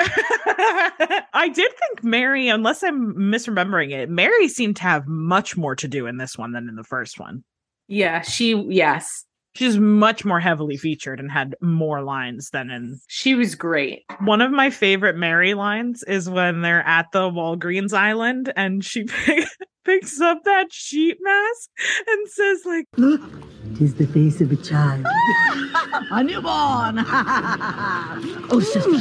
I 1.33 1.49
did 1.53 1.71
think 1.71 2.03
Mary, 2.03 2.49
unless 2.49 2.83
I'm 2.83 3.13
misremembering 3.15 3.91
it, 3.91 4.09
Mary 4.09 4.47
seemed 4.49 4.75
to 4.77 4.83
have 4.83 5.07
much 5.07 5.55
more 5.55 5.75
to 5.77 5.87
do 5.87 6.07
in 6.07 6.17
this 6.17 6.37
one 6.37 6.51
than 6.51 6.67
in 6.67 6.75
the 6.75 6.83
first 6.83 7.19
one. 7.19 7.43
"Yeah, 7.87 8.21
she 8.21 8.55
yes, 8.55 9.25
She's 9.53 9.77
much 9.77 10.23
more 10.23 10.39
heavily 10.39 10.77
featured 10.77 11.19
and 11.19 11.31
had 11.31 11.55
more 11.61 12.01
lines 12.03 12.49
than 12.51 12.69
in 12.69 12.99
she 13.07 13.35
was 13.35 13.55
great." 13.55 14.03
one 14.21 14.41
of 14.41 14.51
my 14.51 14.69
favorite 14.69 15.15
Mary 15.15 15.53
lines 15.53 16.03
is 16.03 16.29
when 16.29 16.61
they're 16.61 16.85
at 16.87 17.07
the 17.11 17.29
Walgreens 17.29 17.93
Island 17.93 18.51
and 18.55 18.83
she 18.83 19.03
pick, 19.25 19.47
picks 19.85 20.19
up 20.21 20.43
that 20.45 20.71
sheet 20.71 21.17
mask 21.21 21.69
and 22.07 22.29
says 22.29 22.61
like 22.65 22.85
Look, 22.97 23.21
tis 23.77 23.95
the 23.95 24.07
face 24.07 24.41
of 24.41 24.51
a 24.51 24.55
child. 24.57 25.05
a 26.11 26.23
newborn. 26.23 27.03
oh, 28.51 28.59
sister, 28.59 28.99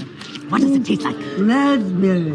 what 0.49 0.61
does 0.61 0.73
it 0.73 0.85
taste 0.85 1.03
like? 1.03 1.17
Raspberry. 1.39 2.35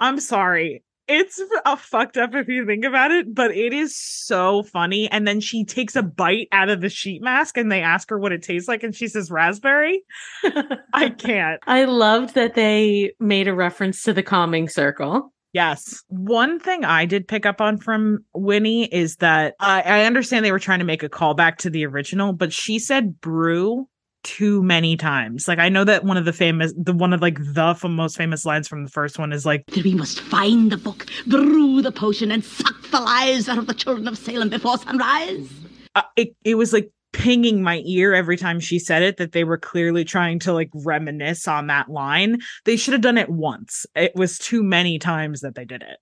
I'm 0.00 0.20
sorry. 0.20 0.82
It's 1.12 1.40
a 1.66 1.76
fucked 1.76 2.16
up 2.16 2.36
if 2.36 2.46
you 2.46 2.64
think 2.64 2.84
about 2.84 3.10
it, 3.10 3.34
but 3.34 3.50
it 3.50 3.72
is 3.72 3.96
so 3.96 4.62
funny. 4.62 5.10
And 5.10 5.26
then 5.26 5.40
she 5.40 5.64
takes 5.64 5.96
a 5.96 6.02
bite 6.04 6.46
out 6.52 6.68
of 6.68 6.80
the 6.80 6.88
sheet 6.88 7.20
mask 7.20 7.56
and 7.56 7.70
they 7.70 7.82
ask 7.82 8.08
her 8.10 8.18
what 8.18 8.30
it 8.30 8.44
tastes 8.44 8.68
like 8.68 8.84
and 8.84 8.94
she 8.94 9.08
says 9.08 9.28
raspberry. 9.28 10.04
I 10.94 11.10
can't. 11.10 11.60
I 11.66 11.84
loved 11.84 12.36
that 12.36 12.54
they 12.54 13.12
made 13.18 13.48
a 13.48 13.54
reference 13.54 14.04
to 14.04 14.12
the 14.12 14.22
calming 14.22 14.68
circle. 14.68 15.32
Yes. 15.52 16.04
One 16.06 16.60
thing 16.60 16.84
I 16.84 17.06
did 17.06 17.26
pick 17.26 17.44
up 17.44 17.60
on 17.60 17.78
from 17.78 18.24
Winnie 18.32 18.84
is 18.84 19.16
that 19.16 19.56
I 19.58 19.82
I 19.82 20.04
understand 20.04 20.44
they 20.44 20.52
were 20.52 20.60
trying 20.60 20.78
to 20.78 20.84
make 20.84 21.02
a 21.02 21.08
callback 21.08 21.56
to 21.58 21.70
the 21.70 21.86
original, 21.86 22.32
but 22.32 22.52
she 22.52 22.78
said 22.78 23.20
brew 23.20 23.88
too 24.22 24.62
many 24.62 24.96
times. 24.96 25.48
Like 25.48 25.58
I 25.58 25.68
know 25.68 25.84
that 25.84 26.04
one 26.04 26.16
of 26.16 26.24
the 26.24 26.32
famous, 26.32 26.72
the 26.76 26.92
one 26.92 27.12
of 27.12 27.20
like 27.22 27.38
the 27.38 27.74
f- 27.76 27.84
most 27.84 28.16
famous 28.16 28.44
lines 28.44 28.68
from 28.68 28.84
the 28.84 28.90
first 28.90 29.18
one 29.18 29.32
is 29.32 29.46
like, 29.46 29.64
we 29.84 29.94
must 29.94 30.20
find 30.20 30.70
the 30.70 30.76
book, 30.76 31.06
brew 31.26 31.82
the 31.82 31.92
potion, 31.92 32.30
and 32.30 32.44
suck 32.44 32.90
the 32.90 33.00
lives 33.00 33.48
out 33.48 33.58
of 33.58 33.66
the 33.66 33.74
children 33.74 34.06
of 34.08 34.18
Salem 34.18 34.48
before 34.48 34.78
sunrise. 34.78 35.48
uh, 35.94 36.02
it 36.16 36.34
it 36.44 36.54
was 36.56 36.72
like 36.72 36.90
pinging 37.12 37.60
my 37.60 37.82
ear 37.86 38.14
every 38.14 38.36
time 38.36 38.60
she 38.60 38.78
said 38.78 39.02
it 39.02 39.16
that 39.16 39.32
they 39.32 39.42
were 39.42 39.58
clearly 39.58 40.04
trying 40.04 40.38
to 40.38 40.52
like 40.52 40.70
reminisce 40.74 41.48
on 41.48 41.66
that 41.66 41.88
line. 41.90 42.38
They 42.64 42.76
should 42.76 42.92
have 42.92 43.02
done 43.02 43.18
it 43.18 43.28
once. 43.28 43.84
It 43.96 44.14
was 44.14 44.38
too 44.38 44.62
many 44.62 44.98
times 44.98 45.40
that 45.40 45.56
they 45.56 45.64
did 45.64 45.82
it. 45.82 45.98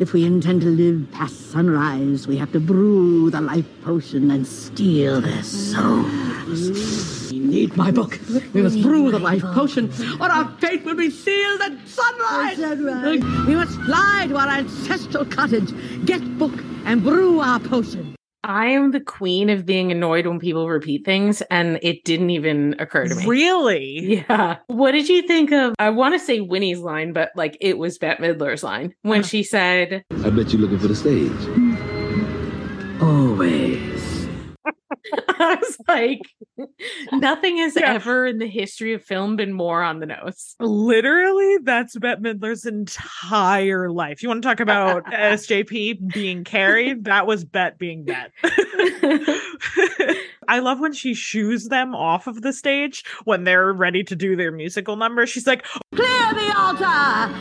If 0.00 0.12
we 0.12 0.24
intend 0.24 0.60
to 0.62 0.68
live 0.68 1.10
past 1.12 1.50
sunrise, 1.50 2.26
we 2.28 2.36
have 2.36 2.52
to 2.52 2.60
brew 2.60 3.30
the 3.30 3.40
life 3.40 3.66
potion 3.82 4.30
and 4.30 4.46
steal 4.46 5.20
their 5.20 5.42
souls. 5.42 6.31
We 7.52 7.58
need 7.58 7.76
my 7.76 7.90
book. 7.90 8.18
We 8.54 8.62
must 8.62 8.80
brew 8.80 9.10
the 9.10 9.18
life 9.18 9.42
potion, 9.42 9.92
or 10.18 10.30
our 10.30 10.50
fate 10.58 10.86
will 10.86 10.94
be 10.94 11.10
sealed 11.10 11.60
at 11.60 11.86
sunrise. 11.86 12.56
We 13.46 13.54
must 13.54 13.78
fly 13.82 14.24
to 14.30 14.36
our 14.38 14.48
ancestral 14.48 15.26
cottage, 15.26 15.70
get 16.06 16.38
book, 16.38 16.54
and 16.86 17.02
brew 17.02 17.40
our 17.40 17.60
potion. 17.60 18.14
I 18.42 18.68
am 18.68 18.92
the 18.92 19.00
queen 19.00 19.50
of 19.50 19.66
being 19.66 19.92
annoyed 19.92 20.26
when 20.26 20.40
people 20.40 20.66
repeat 20.66 21.04
things, 21.04 21.42
and 21.50 21.78
it 21.82 22.04
didn't 22.04 22.30
even 22.30 22.74
occur 22.78 23.06
to 23.06 23.14
me. 23.16 23.26
Really? 23.26 24.24
Yeah. 24.30 24.56
What 24.68 24.92
did 24.92 25.10
you 25.10 25.20
think 25.20 25.52
of? 25.52 25.74
I 25.78 25.90
want 25.90 26.14
to 26.14 26.18
say 26.18 26.40
Winnie's 26.40 26.80
line, 26.80 27.12
but 27.12 27.32
like 27.36 27.58
it 27.60 27.76
was 27.76 27.98
Bette 27.98 28.22
Midler's 28.22 28.62
line 28.62 28.94
when 29.02 29.20
Uh. 29.20 29.24
she 29.24 29.42
said, 29.42 30.02
I 30.24 30.30
bet 30.30 30.54
you're 30.54 30.62
looking 30.62 30.78
for 30.78 30.88
the 30.88 30.96
stage. 30.96 31.30
Always. 33.02 33.91
I 35.28 35.56
was 35.60 35.78
like, 35.88 36.20
nothing 37.12 37.56
has 37.58 37.74
Yeah. 37.76 37.94
ever 37.94 38.26
in 38.26 38.38
the 38.38 38.46
history 38.46 38.94
of 38.94 39.02
film 39.04 39.36
been 39.36 39.52
more 39.52 39.82
on 39.82 39.98
the 40.00 40.06
nose. 40.06 40.54
Literally, 40.60 41.58
that's 41.62 41.96
Bette 41.98 42.20
Midler's 42.22 42.64
entire 42.64 43.90
life. 43.90 44.22
You 44.22 44.28
want 44.28 44.42
to 44.42 44.48
talk 44.48 44.60
about 44.60 45.04
SJP 45.12 46.12
being 46.12 46.44
Carrie? 46.44 46.94
That 46.94 47.26
was 47.26 47.44
Bette 47.44 47.76
being 47.78 48.04
Bette. 48.04 48.30
I 50.48 50.58
love 50.58 50.80
when 50.80 50.92
she 50.92 51.14
shoos 51.14 51.68
them 51.68 51.94
off 51.94 52.26
of 52.26 52.42
the 52.42 52.52
stage 52.52 53.04
when 53.24 53.44
they're 53.44 53.72
ready 53.72 54.02
to 54.04 54.16
do 54.16 54.36
their 54.36 54.50
musical 54.52 54.96
number. 54.96 55.26
She's 55.26 55.46
like, 55.46 55.64
Clear 55.94 56.34
the 56.34 56.52
altar, 56.56 56.84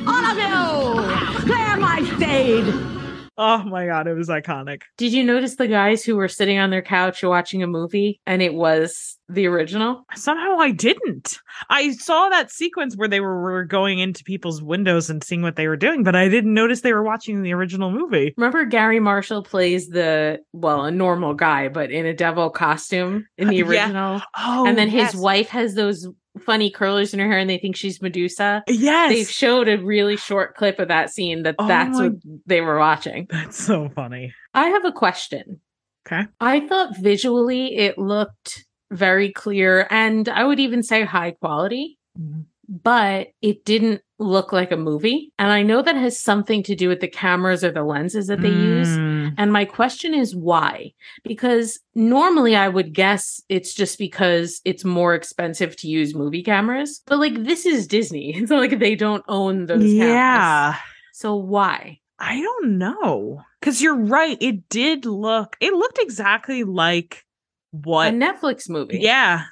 all 0.08 0.26
of 0.26 0.38
you. 0.38 1.42
Clear 1.46 1.78
my 1.78 2.04
stage. 2.18 3.01
Oh 3.44 3.64
my 3.64 3.88
God, 3.88 4.06
it 4.08 4.14
was 4.14 4.30
iconic. 4.30 4.84
Did 4.98 5.14
you 5.14 5.24
notice 5.24 5.56
the 5.56 5.66
guys 5.68 6.04
who 6.04 6.16
were 6.16 6.28
sitting 6.28 6.60
on 6.60 6.70
their 6.70 6.84
couch 6.84 7.24
watching 7.24 7.64
a 7.64 7.68
movie 7.68 8.22
and 8.28 8.40
it 8.40 8.54
was 8.54 9.18
the 9.30 9.48
original? 9.48 10.06
Somehow 10.14 10.60
I 10.60 10.70
didn't. 10.70 11.40
I 11.68 11.92
saw 11.94 12.30
that 12.30 12.52
sequence 12.52 12.96
where 12.96 13.08
they 13.08 13.20
were, 13.20 13.42
were 13.42 13.64
going 13.64 13.98
into 13.98 14.24
people's 14.24 14.62
windows 14.62 15.10
and 15.10 15.24
seeing 15.24 15.42
what 15.42 15.56
they 15.56 15.68
were 15.68 15.76
doing, 15.76 16.04
but 16.04 16.16
I 16.16 16.30
didn't 16.30 16.54
notice 16.54 16.82
they 16.82 16.94
were 16.94 17.02
watching 17.04 17.42
the 17.42 17.54
original 17.54 17.90
movie. 17.90 18.36
Remember 18.38 18.64
Garry 18.66 19.00
Marshall 19.00 19.42
plays 19.42 19.88
the 19.88 20.38
well, 20.54 20.86
a 20.86 20.92
normal 20.92 21.34
guy, 21.34 21.68
but 21.68 21.90
in 21.90 22.06
a 22.06 22.14
devil 22.14 22.52
costume 22.52 23.26
in 23.40 23.48
the 23.48 23.64
uh, 23.64 23.66
Yeah. 23.66 23.86
original. 23.86 24.22
Oh, 24.38 24.68
and 24.68 24.78
then 24.78 24.88
his 24.90 25.16
wife 25.16 25.50
has 25.50 25.74
those 25.74 26.08
funny 26.40 26.70
curlers 26.72 27.14
in 27.14 27.20
her 27.20 27.28
hair 27.28 27.38
and 27.40 27.50
they 27.50 27.58
think 27.58 27.76
she's 27.76 28.02
Medusa. 28.02 28.64
Yes. 28.68 29.12
They 29.12 29.24
showed 29.26 29.68
a 29.68 29.78
really 29.78 30.16
short 30.18 30.56
clip 30.56 30.80
of 30.80 30.88
that 30.88 31.10
scene 31.12 31.44
that 31.44 31.56
Oh 31.60 31.68
that's 31.68 31.98
my- 31.98 32.10
what 32.10 32.14
they 32.46 32.62
were 32.62 32.80
watching. 32.80 33.28
That's 33.30 33.58
so 33.62 33.90
funny. 33.90 34.34
I 34.54 34.68
have 34.70 34.86
a 34.86 34.92
question. 34.92 35.60
Okay. 36.08 36.24
I 36.40 36.62
thought 36.68 36.98
visually 36.98 37.76
it 37.78 37.98
looked 37.98 38.66
very 38.92 39.32
clear 39.32 39.88
and 39.90 40.28
I 40.30 40.44
would 40.44 40.60
even 40.60 40.84
say 40.84 41.04
high 41.04 41.32
quality, 41.32 41.98
Mhm. 42.20 42.46
But 42.68 43.30
it 43.42 43.66
didn't 43.66 44.02
look 44.22 44.54
like 44.54 44.72
a 44.72 44.78
movie. 44.78 45.34
And 45.40 45.52
I 45.52 45.64
know 45.64 45.82
that 45.82 45.96
has 45.96 46.20
something 46.20 46.64
to 46.64 46.76
do 46.76 46.88
with 46.88 47.00
the 47.00 47.08
cameras 47.08 47.64
or 47.64 47.72
the 47.72 47.84
lenses 47.84 48.28
that 48.28 48.42
they 48.42 48.50
use. 48.50 48.88
Mm. 48.88 49.34
And 49.38 49.52
my 49.52 49.66
question 49.66 50.14
is 50.14 50.36
why? 50.36 50.94
Because 51.24 51.80
normally 51.96 52.56
I 52.56 52.68
would 52.68 52.94
guess 52.94 53.42
it's 53.50 53.74
just 53.74 53.98
because 53.98 54.62
it's 54.64 54.86
more 54.86 55.16
expensive 55.16 55.76
to 55.78 55.88
use 55.88 56.16
movie 56.16 56.44
cameras. 56.44 57.02
But 57.08 57.20
like 57.20 57.44
this 57.44 57.66
is 57.66 57.88
Disney. 57.88 58.36
It's 58.42 58.50
not 58.50 58.60
like 58.60 58.80
they 58.80 58.96
don't 58.96 59.24
own 59.28 59.66
those 59.66 59.84
cameras. 59.84 59.94
Yeah. 59.94 60.76
So 61.14 61.36
why? 61.36 62.00
I 62.20 62.40
don't 62.42 62.78
know. 62.78 63.42
Cause 63.62 63.82
you're 63.82 63.96
right. 63.96 64.38
It 64.40 64.70
did 64.70 65.06
look, 65.06 65.58
it 65.60 65.74
looked 65.74 66.00
exactly 66.00 66.64
like 66.64 67.26
what 67.72 68.10
A. 68.10 68.12
Netflix 68.12 68.70
movie. 68.70 69.00
Yeah. 69.00 69.46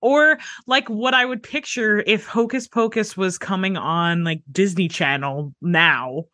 Or 0.00 0.38
like 0.66 0.88
what 0.88 1.14
I 1.14 1.24
would 1.24 1.42
picture 1.42 2.02
if 2.06 2.26
Hocus 2.26 2.68
Pocus 2.68 3.16
was 3.16 3.38
coming 3.38 3.76
on 3.76 4.24
like 4.24 4.42
Disney 4.50 4.88
Channel 4.88 5.54
now. 5.60 6.24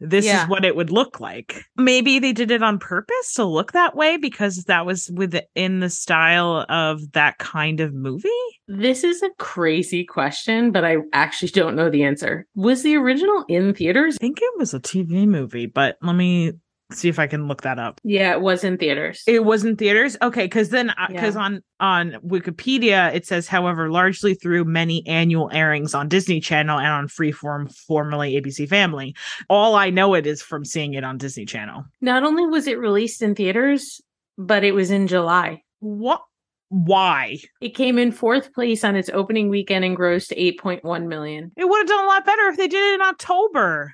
This 0.00 0.24
Yeah. 0.26 0.42
is 0.42 0.48
what 0.50 0.64
it 0.64 0.74
would 0.76 0.90
look 0.90 1.20
like. 1.20 1.64
Maybe 1.76 2.18
they 2.18 2.32
did 2.32 2.50
it 2.50 2.62
on 2.62 2.78
purpose 2.78 3.32
to 3.34 3.44
look 3.44 3.72
that 3.72 3.96
way 3.96 4.16
because 4.16 4.64
that 4.64 4.84
was 4.84 5.10
within 5.14 5.80
the 5.80 5.88
style 5.88 6.66
of 6.68 7.12
that 7.12 7.38
kind 7.38 7.80
of 7.80 7.94
movie. 7.94 8.28
This 8.66 9.04
is 9.04 9.22
a 9.22 9.30
crazy 9.38 10.04
question, 10.04 10.72
but 10.72 10.84
I 10.84 10.96
actually 11.12 11.50
don't 11.50 11.76
know 11.76 11.88
the 11.90 12.02
answer. 12.02 12.46
Was 12.54 12.82
the 12.82 12.96
original 12.96 13.44
in 13.48 13.72
theaters? 13.72 14.16
I 14.16 14.18
think 14.24 14.40
it 14.42 14.58
was 14.58 14.74
a 14.74 14.80
TV 14.80 15.26
movie, 15.28 15.66
but 15.66 15.96
let 16.02 16.14
me 16.16 16.52
see 16.94 17.08
if 17.08 17.18
I 17.18 17.26
can 17.26 17.46
look 17.48 17.62
that 17.62 17.78
up. 17.78 18.00
Yeah, 18.04 18.32
it 18.32 18.40
was 18.40 18.64
in 18.64 18.78
theaters. 18.78 19.22
It 19.26 19.44
was 19.44 19.64
in 19.64 19.76
theaters. 19.76 20.16
Okay, 20.22 20.44
because 20.44 20.70
then 20.70 20.92
because 21.08 21.34
Yeah. 21.34 21.40
on 21.42 21.62
on 21.80 22.12
Wikipedia 22.26 23.14
it 23.14 23.26
says, 23.26 23.46
however, 23.48 23.90
largely 23.90 24.34
through 24.34 24.64
many 24.64 25.06
annual 25.06 25.50
airings 25.52 25.94
on 25.94 26.08
Disney 26.08 26.40
Channel 26.40 26.78
and 26.78 26.88
on 26.88 27.08
Freeform, 27.08 27.74
formerly 27.86 28.34
ABC 28.40 28.66
Family. 28.68 29.14
All 29.50 29.74
I 29.74 29.90
know 29.90 30.14
it 30.14 30.26
is 30.26 30.40
from 30.42 30.64
seeing 30.64 30.94
it 30.94 31.04
on 31.04 31.18
Disney 31.18 31.44
Channel. 31.44 31.84
Not 32.00 32.22
only 32.22 32.46
was 32.46 32.66
it 32.66 32.78
released 32.78 33.22
in 33.22 33.34
theaters, 33.34 34.00
but 34.38 34.64
it 34.64 34.72
was 34.72 34.90
in 34.90 35.06
July. 35.06 35.62
What? 35.80 36.22
Why? 36.70 37.38
It 37.60 37.74
came 37.76 37.98
in 37.98 38.10
fourth 38.10 38.52
place 38.52 38.82
on 38.82 38.96
its 38.96 39.08
opening 39.10 39.48
weekend 39.48 39.84
and 39.84 39.96
grossed 39.96 40.32
8.1 40.36 41.06
million. 41.06 41.52
It 41.56 41.68
would 41.68 41.78
have 41.78 41.86
done 41.86 42.04
a 42.04 42.08
lot 42.08 42.24
better 42.24 42.48
if 42.48 42.56
they 42.56 42.66
did 42.66 42.82
it 42.82 42.94
in 42.94 43.02
October. 43.02 43.92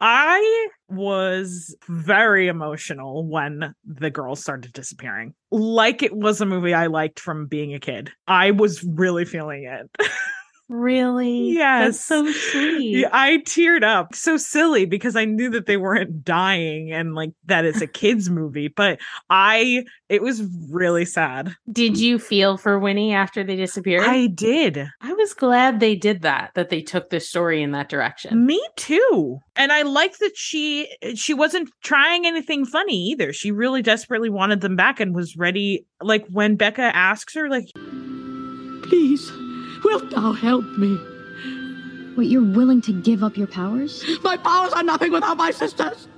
I 0.00 0.68
was 0.88 1.74
very 1.88 2.48
emotional 2.48 3.26
when 3.26 3.74
the 3.84 4.10
girls 4.10 4.40
started 4.40 4.72
disappearing. 4.72 5.34
Like 5.50 6.02
it 6.02 6.14
was 6.14 6.40
a 6.40 6.46
movie 6.46 6.74
I 6.74 6.86
liked 6.86 7.18
from 7.18 7.46
being 7.46 7.74
a 7.74 7.80
kid. 7.80 8.10
I 8.26 8.52
was 8.52 8.84
really 8.84 9.24
feeling 9.24 9.64
it. 9.64 10.08
Really? 10.68 11.52
Yes. 11.52 11.86
That's 11.86 12.04
so 12.04 12.30
sweet. 12.30 12.98
Yeah, 12.98 13.08
I 13.12 13.38
teared 13.38 13.82
up. 13.82 14.14
So 14.14 14.36
silly 14.36 14.84
because 14.84 15.16
I 15.16 15.24
knew 15.24 15.50
that 15.50 15.66
they 15.66 15.76
weren't 15.76 16.24
dying 16.24 16.92
and 16.92 17.14
like 17.14 17.32
that 17.46 17.64
it's 17.64 17.80
a 17.80 17.86
kids 17.86 18.28
movie, 18.28 18.68
but 18.68 19.00
I 19.30 19.84
it 20.08 20.22
was 20.22 20.42
really 20.70 21.04
sad. 21.04 21.54
Did 21.72 21.98
you 21.98 22.18
feel 22.18 22.56
for 22.56 22.78
Winnie 22.78 23.14
after 23.14 23.42
they 23.42 23.56
disappeared? 23.56 24.06
I 24.06 24.26
did. 24.26 24.86
I 25.00 25.12
was 25.14 25.32
glad 25.34 25.80
they 25.80 25.94
did 25.94 26.22
that, 26.22 26.50
that 26.54 26.68
they 26.68 26.82
took 26.82 27.10
the 27.10 27.20
story 27.20 27.62
in 27.62 27.72
that 27.72 27.88
direction. 27.88 28.46
Me 28.46 28.62
too. 28.76 29.38
And 29.56 29.72
I 29.72 29.82
liked 29.82 30.20
that 30.20 30.36
she 30.36 30.94
she 31.14 31.32
wasn't 31.32 31.70
trying 31.82 32.26
anything 32.26 32.66
funny 32.66 32.96
either. 33.10 33.32
She 33.32 33.50
really 33.50 33.82
desperately 33.82 34.30
wanted 34.30 34.60
them 34.60 34.76
back 34.76 35.00
and 35.00 35.14
was 35.14 35.36
ready 35.36 35.86
like 36.02 36.26
when 36.28 36.56
Becca 36.56 36.94
asks 36.94 37.34
her 37.34 37.48
like 37.48 37.70
Please, 38.88 39.30
wilt 39.84 40.10
thou 40.10 40.32
help 40.32 40.64
me? 40.76 40.96
What, 42.14 42.26
you're 42.26 42.42
willing 42.42 42.80
to 42.82 42.92
give 42.92 43.22
up 43.22 43.36
your 43.36 43.46
powers? 43.46 44.04
My 44.22 44.36
powers 44.36 44.72
are 44.72 44.82
nothing 44.82 45.12
without 45.12 45.36
my 45.36 45.50
sisters. 45.50 46.08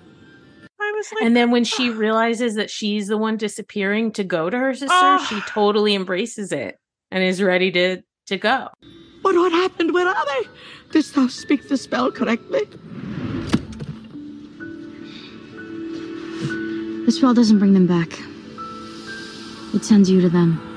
I 0.81 0.93
was 0.97 1.13
like 1.13 1.23
And 1.25 1.37
then 1.37 1.51
when 1.51 1.65
she 1.65 1.91
ah. 1.91 1.95
realizes 1.95 2.55
that 2.55 2.71
she's 2.71 3.09
the 3.09 3.19
one 3.19 3.37
disappearing 3.37 4.13
to 4.13 4.25
go 4.25 4.49
to 4.49 4.59
her 4.59 4.73
sister, 4.73 4.89
Oh. 4.91 5.27
she 5.29 5.41
totally 5.43 5.95
embraces 5.95 6.53
it 6.53 6.79
and 7.11 7.23
is 7.23 7.43
ready 7.43 7.71
to 7.73 8.03
to 8.27 8.37
go. 8.39 8.69
But 9.23 9.35
what 9.35 9.53
happened? 9.53 9.93
Where 9.93 10.09
are 10.09 10.27
they? 10.27 10.49
Didst 10.93 11.15
thou 11.15 11.27
speak 11.27 11.69
the 11.69 11.77
spell 11.77 12.11
correctly? 12.11 12.63
The 17.05 17.13
spell 17.13 17.35
doesn't 17.35 17.59
bring 17.59 17.75
them 17.75 17.87
back. 17.87 18.09
It 19.75 19.85
sends 19.85 20.09
you 20.09 20.21
to 20.21 20.29
them. 20.29 20.70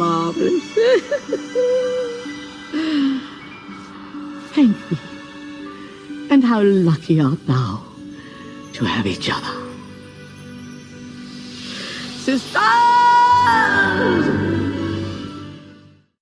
Marvelous. 0.00 0.64
Thank 4.54 4.76
thee. 4.88 4.98
And 6.30 6.42
how 6.42 6.62
lucky 6.62 7.20
art 7.20 7.46
thou 7.46 7.84
to 8.72 8.84
have 8.86 9.06
each 9.06 9.28
other. 9.30 9.54
Sisters! 12.16 12.54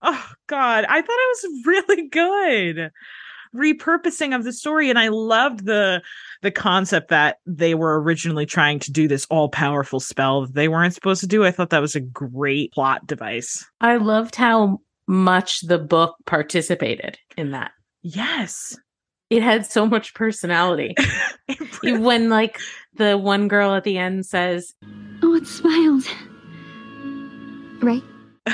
Oh 0.02 0.24
God, 0.48 0.84
I 0.88 1.00
thought 1.00 1.22
it 1.24 1.30
was 1.34 1.66
really 1.66 2.08
good 2.08 2.90
repurposing 3.54 4.34
of 4.34 4.44
the 4.44 4.52
story, 4.52 4.90
and 4.90 4.98
I 4.98 5.08
loved 5.08 5.64
the 5.64 6.02
the 6.42 6.50
concept 6.50 7.08
that 7.08 7.38
they 7.46 7.74
were 7.74 8.00
originally 8.00 8.46
trying 8.46 8.78
to 8.80 8.92
do 8.92 9.08
this 9.08 9.26
all 9.30 9.48
powerful 9.48 10.00
spell 10.00 10.42
that 10.42 10.54
they 10.54 10.68
weren't 10.68 10.94
supposed 10.94 11.20
to 11.22 11.26
do. 11.26 11.44
I 11.44 11.50
thought 11.50 11.70
that 11.70 11.80
was 11.80 11.96
a 11.96 12.00
great 12.00 12.72
plot 12.72 13.06
device. 13.06 13.64
I 13.80 13.96
loved 13.96 14.36
how 14.36 14.80
much 15.06 15.62
the 15.62 15.78
book 15.78 16.16
participated 16.26 17.18
in 17.36 17.50
that. 17.52 17.72
Yes, 18.02 18.76
It 19.30 19.42
had 19.42 19.66
so 19.66 19.86
much 19.86 20.14
personality. 20.14 20.94
When 21.82 22.28
like 22.28 22.58
the 22.94 23.16
one 23.16 23.48
girl 23.48 23.74
at 23.74 23.84
the 23.84 23.98
end 23.98 24.26
says, 24.26 24.74
Oh, 25.22 25.34
it 25.34 25.46
smiled. 25.46 26.04
Right? 27.80 28.02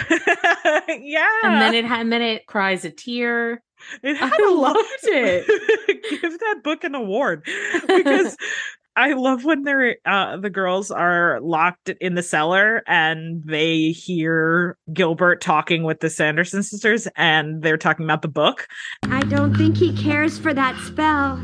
yeah, 0.89 1.29
and 1.45 1.61
then 1.61 1.75
it 1.75 1.85
had, 1.85 2.01
and 2.01 2.13
then 2.13 2.23
it 2.23 2.47
cries 2.47 2.85
a 2.85 2.91
tear. 2.91 3.63
It 4.03 4.17
I 4.21 4.26
had 4.26 4.41
a 4.41 4.50
lot. 4.50 4.76
loved 4.76 4.88
it. 5.05 6.11
Give 6.21 6.38
that 6.38 6.61
book 6.62 6.85
an 6.85 6.95
award 6.95 7.47
because 7.87 8.37
I 8.97 9.12
love 9.14 9.45
when 9.45 9.64
they're 9.64 9.97
uh, 10.07 10.37
the 10.37 10.50
girls 10.50 10.91
are 10.91 11.41
locked 11.41 11.88
in 12.00 12.14
the 12.14 12.23
cellar 12.23 12.83
and 12.87 13.43
they 13.45 13.88
hear 13.91 14.76
Gilbert 14.93 15.41
talking 15.41 15.83
with 15.83 16.00
the 16.00 16.11
Sanderson 16.11 16.62
sisters 16.62 17.09
and 17.17 17.62
they're 17.62 17.76
talking 17.76 18.05
about 18.05 18.23
the 18.23 18.29
book. 18.29 18.69
I 19.05 19.21
don't 19.23 19.55
think 19.57 19.76
he 19.76 19.97
cares 19.97 20.38
for 20.38 20.55
that 20.55 20.79
spell. 20.81 21.37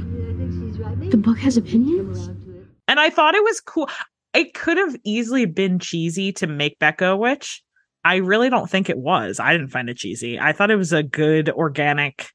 The 1.10 1.16
book 1.16 1.38
has 1.38 1.56
opinions? 1.56 2.28
And 2.86 3.00
I 3.00 3.10
thought 3.10 3.34
it 3.34 3.42
was 3.42 3.60
cool. 3.60 3.88
It 4.32 4.54
could 4.54 4.76
have 4.76 4.94
easily 5.04 5.44
been 5.44 5.80
cheesy 5.80 6.32
to 6.34 6.46
make 6.46 6.78
Becca 6.78 7.06
a 7.06 7.16
witch. 7.16 7.62
I 8.04 8.16
really 8.16 8.50
don't 8.50 8.70
think 8.70 8.88
it 8.88 8.98
was. 8.98 9.40
I 9.40 9.52
didn't 9.52 9.68
find 9.68 9.88
it 9.88 9.96
cheesy. 9.96 10.38
I 10.38 10.52
thought 10.52 10.70
it 10.70 10.76
was 10.76 10.92
a 10.92 11.02
good 11.02 11.50
organic 11.50 12.28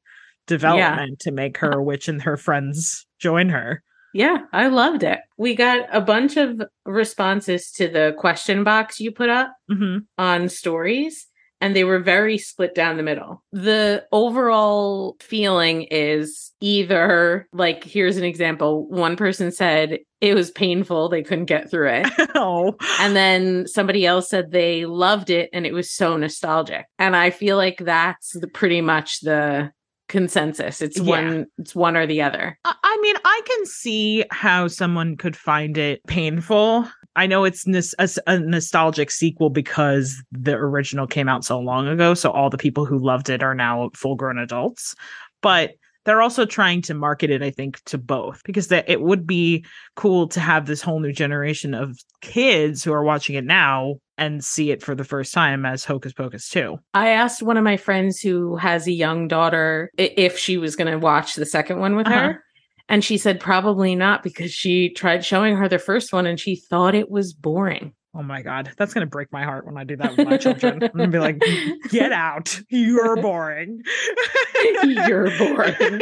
development 0.47 1.19
to 1.21 1.31
make 1.31 1.57
her 1.57 1.71
a 1.71 1.83
witch 1.83 2.07
and 2.07 2.21
her 2.21 2.37
friends 2.37 3.07
join 3.19 3.49
her. 3.49 3.83
Yeah, 4.13 4.37
I 4.53 4.67
loved 4.67 5.03
it. 5.03 5.19
We 5.37 5.55
got 5.55 5.87
a 5.91 5.99
bunch 5.99 6.37
of 6.37 6.61
responses 6.85 7.71
to 7.71 7.89
the 7.89 8.15
question 8.17 8.63
box 8.63 8.99
you 8.99 9.11
put 9.11 9.29
up 9.29 9.51
hmm 9.69 9.97
on 10.17 10.47
stories, 10.49 11.27
and 11.61 11.75
they 11.75 11.83
were 11.83 11.99
very 11.99 12.37
split 12.37 12.75
down 12.75 12.97
the 12.97 13.03
middle. 13.03 13.43
The 13.51 14.05
overall 14.11 15.15
feeling 15.19 15.83
is 15.83 16.51
either 16.61 17.47
like, 17.53 17.83
here's 17.83 18.17
an 18.17 18.23
example 18.23 18.87
one 18.89 19.15
person 19.15 19.51
said 19.51 19.99
it 20.21 20.33
was 20.33 20.51
painful, 20.51 21.09
they 21.09 21.23
couldn't 21.23 21.45
get 21.45 21.69
through 21.69 21.89
it. 21.89 22.07
oh, 22.35 22.75
And 22.99 23.15
then 23.15 23.67
somebody 23.67 24.05
else 24.05 24.29
said 24.29 24.51
they 24.51 24.85
loved 24.85 25.29
it 25.29 25.49
and 25.53 25.65
it 25.65 25.73
was 25.73 25.91
so 25.91 26.17
nostalgic. 26.17 26.85
And 26.99 27.15
I 27.15 27.29
feel 27.29 27.57
like 27.57 27.77
that's 27.79 28.31
the, 28.39 28.47
pretty 28.47 28.81
much 28.81 29.19
the 29.21 29.71
consensus. 30.07 30.81
It's 30.81 30.99
Yeah. 30.99 31.03
one 31.09 31.45
it's 31.57 31.75
one 31.75 31.97
or 31.97 32.05
the 32.05 32.21
other. 32.21 32.57
I 32.65 32.73
I 32.83 32.97
mean, 33.01 33.15
I 33.25 33.41
can 33.45 33.65
see 33.65 34.23
how 34.31 34.67
someone 34.67 35.17
could 35.17 35.35
find 35.35 35.77
it 35.77 36.01
painful. 36.07 36.87
I 37.15 37.27
know 37.27 37.43
it's 37.45 37.65
nos- 37.65 37.95
a, 37.99 38.03
s- 38.03 38.19
a 38.27 38.39
nostalgic 38.39 39.09
sequel 39.11 39.49
because 39.49 40.21
the 40.31 40.53
original 40.55 41.07
came 41.07 41.29
out 41.29 41.45
so 41.45 41.59
long 41.59 41.87
ago. 41.87 42.13
So 42.13 42.31
all 42.31 42.49
the 42.49 42.57
people 42.57 42.85
who 42.85 42.99
loved 42.99 43.29
it 43.29 43.41
are 43.43 43.55
now 43.55 43.89
full 43.95 44.15
grown 44.15 44.37
adults. 44.37 44.95
But 45.41 45.71
they're 46.03 46.21
also 46.21 46.45
trying 46.45 46.83
to 46.83 46.93
market 46.93 47.31
it, 47.31 47.41
I 47.41 47.49
think, 47.49 47.83
to 47.85 47.97
both 47.97 48.41
because 48.45 48.67
that 48.67 48.87
it 48.87 49.01
would 49.01 49.25
be 49.25 49.65
cool 49.95 50.27
to 50.29 50.39
have 50.39 50.67
this 50.67 50.81
whole 50.81 50.99
new 50.99 51.11
generation 51.11 51.73
of 51.73 51.97
kids 52.21 52.83
who 52.83 52.93
are 52.93 53.03
watching 53.03 53.35
it 53.35 53.43
now 53.43 53.95
and 54.17 54.43
see 54.43 54.69
it 54.71 54.83
for 54.83 54.93
the 54.95 55.03
first 55.03 55.33
time 55.33 55.65
as 55.65 55.83
Hocus 55.83 56.13
Pocus 56.13 56.47
2. 56.49 56.77
I 56.93 57.09
asked 57.09 57.41
one 57.41 57.57
of 57.57 57.63
my 57.63 57.75
friends 57.75 58.19
who 58.19 58.55
has 58.55 58.85
a 58.87 58.91
young 58.91 59.27
daughter 59.27 59.89
if 59.97 60.37
she 60.37 60.57
was 60.57 60.75
going 60.75 60.91
to 60.91 60.99
watch 60.99 61.35
the 61.35 61.45
second 61.45 61.79
one 61.79 61.95
with 61.95 62.07
Uh-huh. 62.07 62.15
her. 62.19 62.43
And 62.87 63.03
she 63.03 63.17
said 63.17 63.39
probably 63.39 63.95
not 63.95 64.21
because 64.23 64.51
she 64.51 64.89
tried 64.89 65.25
showing 65.25 65.55
her 65.55 65.67
the 65.67 65.79
first 65.79 66.13
one 66.13 66.25
and 66.25 66.39
she 66.39 66.55
thought 66.55 66.95
it 66.95 67.09
was 67.09 67.33
boring. 67.33 67.93
Oh 68.15 68.23
my 68.23 68.41
God. 68.41 68.71
That's 68.77 68.93
going 68.93 69.05
to 69.05 69.09
break 69.09 69.31
my 69.33 69.43
heart 69.43 69.65
when 69.65 69.77
I 69.77 69.83
do 69.83 69.97
that 69.97 70.15
with 70.15 70.27
my 70.27 70.37
children. 70.37 70.81
I'm 70.83 70.91
going 70.91 71.11
to 71.11 71.17
be 71.17 71.19
like, 71.19 71.41
get 71.89 72.13
out. 72.13 72.59
You're 72.69 73.17
boring. 73.17 73.81
You're 74.83 75.37
boring. 75.37 75.99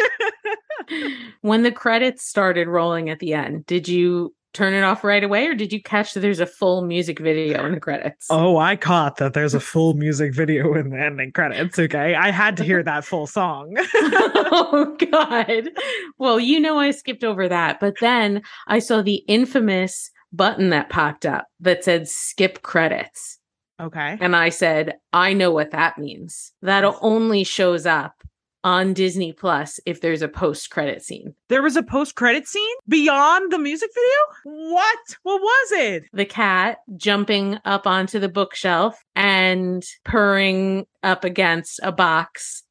when 1.42 1.64
the 1.64 1.72
credits 1.72 2.28
started 2.28 2.68
rolling 2.68 3.10
at 3.10 3.20
the 3.20 3.34
end, 3.34 3.66
did 3.66 3.88
you 3.88 4.36
turn 4.54 4.74
it 4.74 4.84
off 4.84 5.04
right 5.04 5.24
away 5.24 5.48
or 5.48 5.56
did 5.56 5.74
you 5.74 5.82
catch 5.82 6.14
that 6.14 6.20
there's 6.20 6.40
a 6.40 6.46
full 6.46 6.84
music 6.84 7.20
video 7.20 7.66
in 7.66 7.74
the 7.74 7.80
credits? 7.80 8.28
Oh, 8.30 8.58
I 8.58 8.76
caught 8.76 9.18
that 9.18 9.34
there's 9.34 9.54
a 9.54 9.60
full 9.60 9.96
music 9.96 10.34
video 10.34 10.74
in 10.76 10.92
the 10.92 11.00
ending 11.00 11.32
credits. 11.32 11.78
Okay. 11.78 12.16
I 12.16 12.32
had 12.32 12.56
to 12.58 12.64
hear 12.64 12.84
that 12.84 13.04
full 13.04 13.28
song. 13.28 13.76
oh 13.96 14.96
god. 15.12 15.70
Well, 16.18 16.40
you 16.40 16.60
know 16.60 16.78
I 16.78 16.92
skipped 16.92 17.24
over 17.24 17.50
that, 17.50 17.80
but 17.80 17.96
then 18.00 18.42
I 18.68 18.80
saw 18.80 19.02
the 19.02 19.24
infamous 19.28 20.12
button 20.32 20.70
that 20.70 20.90
popped 20.90 21.26
up 21.26 21.48
that 21.60 21.84
said 21.84 22.08
skip 22.08 22.62
credits. 22.62 23.40
okay. 23.80 24.18
And 24.22 24.36
I 24.36 24.50
said, 24.50 24.96
I 25.14 25.34
know 25.34 25.52
what 25.52 25.72
that 25.72 25.98
means. 25.98 26.52
That 26.62 26.84
only 27.02 27.44
shows 27.44 27.86
up 27.86 28.24
on 28.64 28.94
Disney 28.94 29.34
Plus 29.34 29.80
if 29.86 30.02
there's 30.02 30.22
a 30.22 30.28
post 30.28 30.70
credit 30.70 31.04
scene. 31.04 31.34
There 31.50 31.62
was 31.62 31.76
a 31.76 31.84
post 31.84 32.16
credit 32.16 32.48
scene 32.48 32.76
beyond 32.88 33.52
the 33.52 33.60
music 33.60 33.90
video? 33.94 34.70
What? 34.72 35.00
What 35.24 35.42
was 35.42 35.72
it? 35.72 36.04
The 36.14 36.26
cat 36.26 36.80
jumping 36.96 37.60
up 37.66 37.88
onto 37.88 38.20
the 38.20 38.30
bookshelf 38.30 39.04
and 39.16 39.84
purring 40.04 40.86
up 41.04 41.24
against 41.24 41.80
a 41.84 41.92
box 41.92 42.64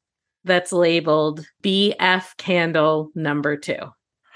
that's 0.43 0.71
labeled 0.71 1.45
BF 1.63 2.37
candle 2.37 3.11
number 3.15 3.57
two. 3.57 3.77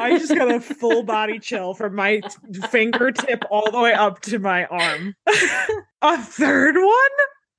I 0.00 0.16
just 0.18 0.34
got 0.34 0.50
a 0.52 0.60
full 0.60 1.02
body 1.02 1.38
chill 1.38 1.74
from 1.74 1.94
my 1.94 2.20
t- 2.20 2.60
fingertip 2.70 3.44
all 3.50 3.70
the 3.70 3.80
way 3.80 3.92
up 3.92 4.20
to 4.22 4.38
my 4.38 4.64
arm. 4.66 5.14
a 6.02 6.18
third 6.18 6.76
one? 6.76 7.10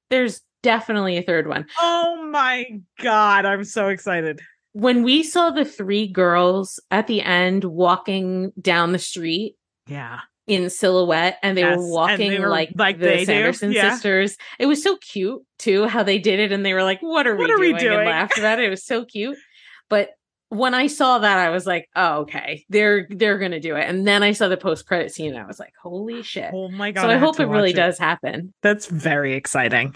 There's 0.10 0.42
definitely 0.64 1.18
a 1.18 1.22
third 1.22 1.48
one. 1.48 1.66
Oh 1.80 2.28
my 2.32 2.66
God. 3.02 3.46
I'm 3.46 3.64
so 3.64 3.88
excited. 3.90 4.40
When 4.74 5.04
we 5.04 5.24
saw 5.24 5.50
the 5.50 5.66
three 5.66 6.08
girls 6.08 6.80
at 6.92 7.08
the 7.08 7.22
end 7.22 7.64
walking 7.64 8.52
down 8.62 8.92
the 8.92 9.00
street 9.00 9.56
Yeah. 9.88 10.20
in 10.48 10.70
silhouette 10.70 11.38
and 11.42 11.58
they 11.58 11.62
Yes, 11.62 11.78
were 11.78 11.92
walking 11.92 12.30
they 12.30 12.40
were 12.40 12.50
like, 12.50 12.72
like 12.76 13.00
the 13.00 13.26
Sanderson 13.26 13.72
yeah. 13.72 13.92
sisters. 13.94 14.38
It 14.60 14.68
was 14.68 14.82
so 14.84 14.98
cute 14.98 15.42
too 15.58 15.88
how 15.88 16.04
they 16.04 16.20
did 16.20 16.40
it 16.40 16.52
and 16.52 16.66
they 16.66 16.74
were 16.74 16.84
like, 16.84 17.02
What 17.02 17.26
are, 17.28 17.36
What 17.36 17.48
we, 17.48 17.54
are 17.54 17.60
we 17.60 17.68
doing? 17.70 17.80
doing? 17.80 17.98
And 18.00 18.06
laughed 18.10 18.38
about 18.38 18.60
it. 18.60 18.66
It 18.66 18.70
was 18.70 18.86
so 18.86 19.06
cute. 19.06 19.38
But 19.90 20.12
when 20.50 20.74
I 20.74 20.88
saw 20.88 21.20
that, 21.20 21.38
I 21.38 21.50
was 21.52 21.68
like, 21.68 21.88
oh, 21.96 22.22
okay, 22.22 22.66
they're 22.70 23.08
they're 23.12 23.38
gonna 23.38 23.60
do 23.60 23.76
it. 23.76 23.88
And 23.88 24.08
then 24.08 24.24
I 24.24 24.32
saw 24.32 24.48
the 24.48 24.58
post 24.58 24.88
credit 24.88 25.12
scene 25.14 25.32
and 25.32 25.40
I 25.40 25.46
was 25.46 25.60
like, 25.60 25.74
holy 25.82 26.24
shit. 26.24 26.50
Oh 26.54 26.70
my 26.70 26.92
God. 26.92 27.02
so 27.04 27.08
I 27.10 27.14
had 27.14 27.22
hope 27.22 27.40
it 27.40 27.46
really 27.46 27.70
watch 27.70 27.76
does 27.76 28.00
happen. 28.00 28.52
That's 28.64 28.88
very 28.88 29.34
exciting. 29.36 29.96